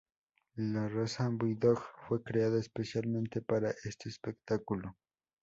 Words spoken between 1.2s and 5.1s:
bulldog fue creada especialmente para este espectáculo.